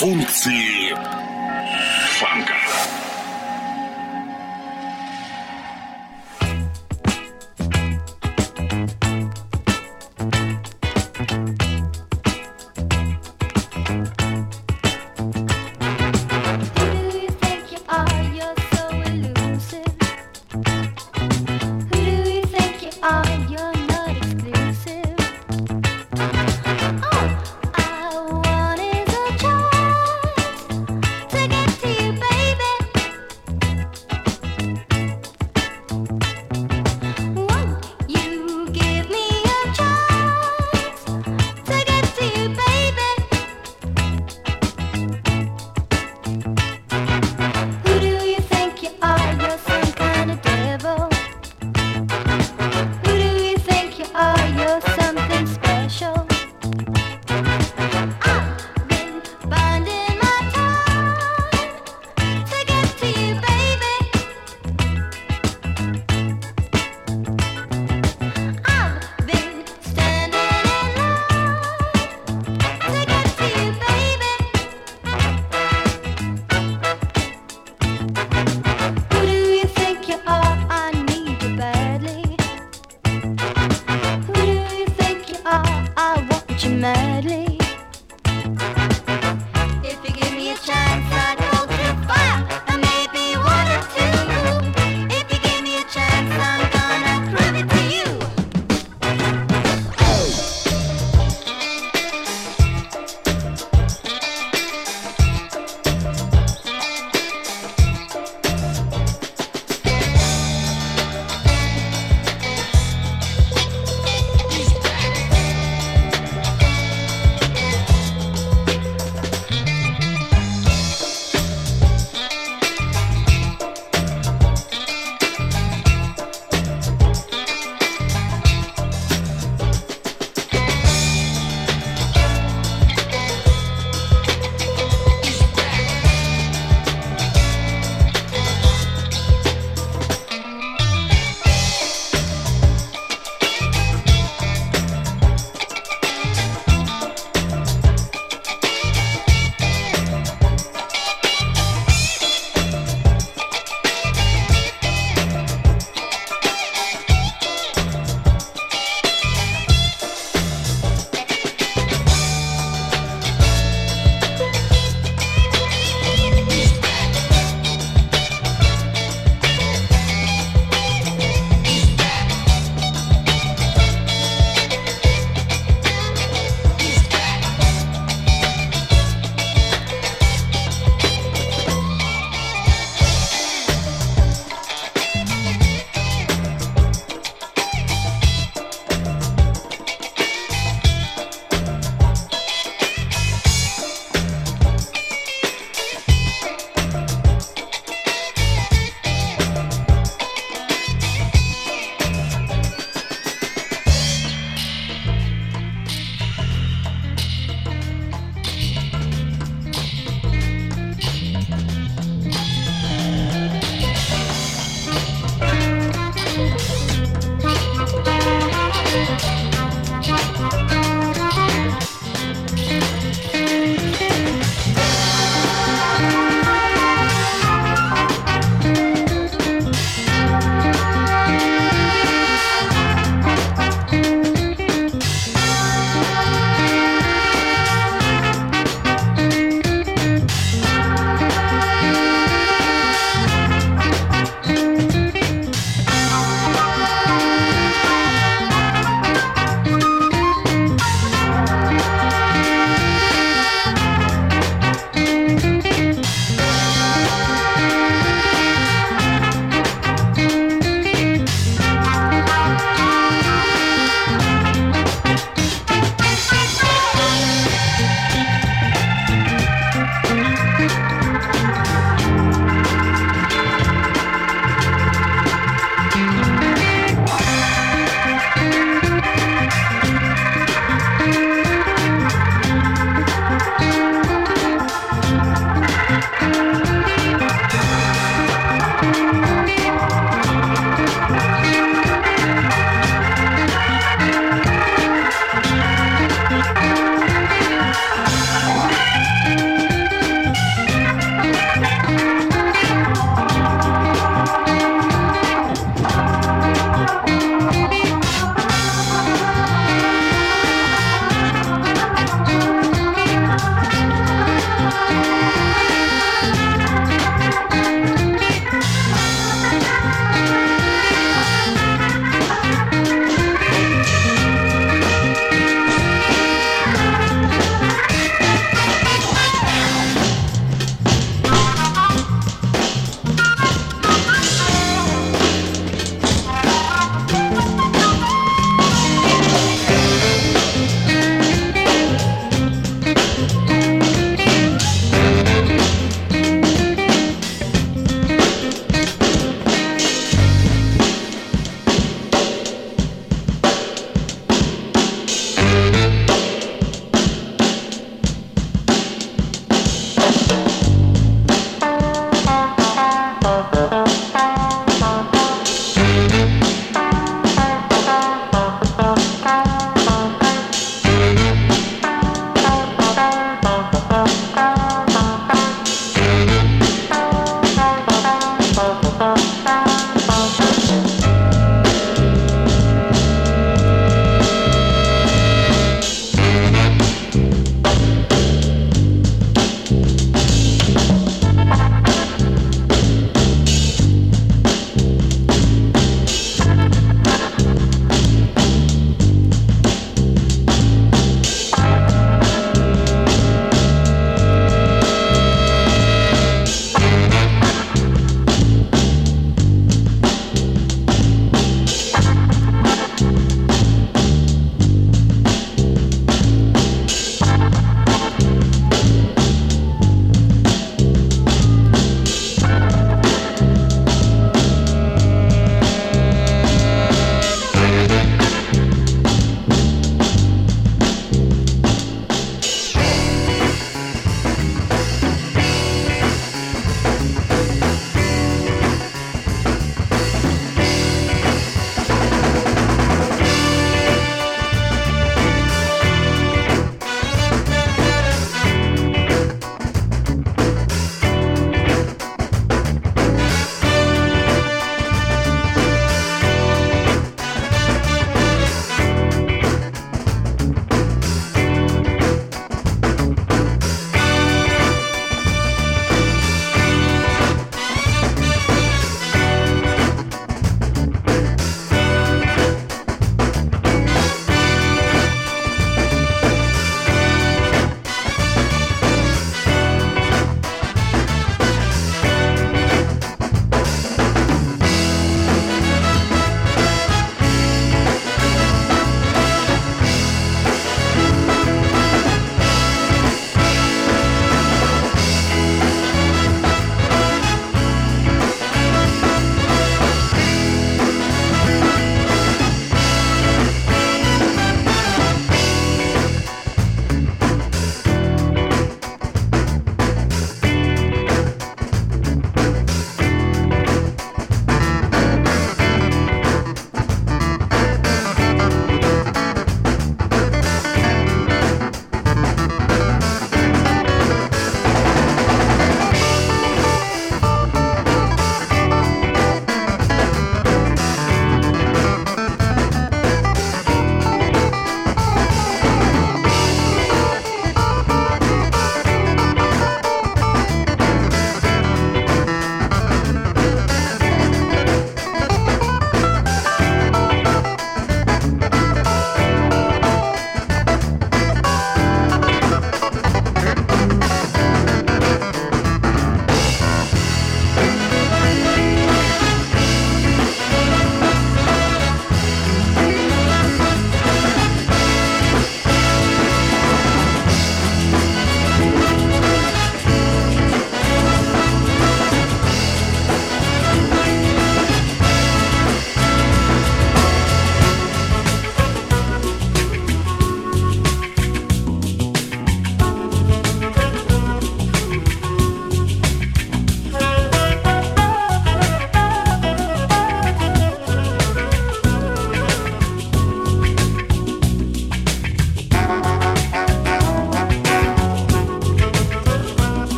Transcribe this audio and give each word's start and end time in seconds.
функции 0.00 0.94
фанка. 2.18 2.54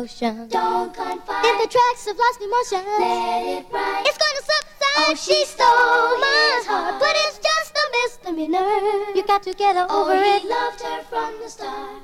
And 0.00 0.08
devotion. 0.08 0.48
Don't 0.48 0.94
confide. 0.94 1.44
In 1.44 1.54
the 1.60 1.68
tracks 1.68 2.06
of 2.08 2.16
lost 2.16 2.40
emotion, 2.40 2.84
Let 2.98 3.44
it 3.44 3.66
ride. 3.72 4.02
it's 4.06 4.18
gonna 4.18 4.44
subside. 4.48 4.96
Oh, 4.96 5.14
she 5.14 5.44
stole 5.44 6.16
my 6.20 6.62
heart, 6.66 7.00
but 7.00 7.12
it's 7.26 7.38
just 7.38 7.72
a 7.76 7.84
misdemeanor. 8.00 9.14
You 9.14 9.22
got 9.26 9.42
to 9.44 9.52
get 9.54 9.76
over 9.76 9.88
Oh, 9.90 10.10
it. 10.10 10.44
loved 10.44 10.80
her 10.80 11.02
from 11.04 11.34
the 11.42 11.48
start. 11.48 12.00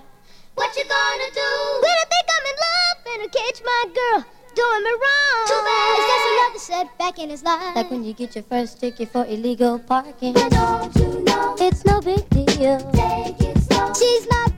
What 0.54 0.76
you 0.76 0.84
gonna 0.84 1.30
do? 1.32 1.50
When 1.84 1.96
I 1.96 2.06
think 2.12 2.26
I'm 2.36 2.46
in 2.52 2.56
love 2.66 2.98
in 3.14 3.20
a 3.26 3.28
cage, 3.28 3.62
my 3.64 3.84
girl 3.94 4.24
doing 4.54 4.82
me 4.84 4.92
wrong. 5.04 5.46
Too 5.48 5.62
bad. 5.64 5.96
It's 5.96 6.08
just 6.12 6.26
another 6.32 6.58
setback 6.58 7.18
in 7.18 7.30
his 7.30 7.42
life. 7.42 7.76
Like 7.76 7.90
when 7.90 8.04
you 8.04 8.12
get 8.14 8.34
your 8.34 8.44
first 8.44 8.80
ticket 8.80 9.10
for 9.10 9.24
illegal 9.26 9.78
parking. 9.78 10.32
But 10.34 10.50
don't 10.50 10.94
you 10.96 11.20
know? 11.24 11.56
It's 11.60 11.84
no 11.84 12.00
big 12.00 12.28
deal. 12.30 12.78
Take 12.92 13.40
it 13.40 13.58
slow. 13.68 13.92
She's 13.94 14.26
not 14.28 14.52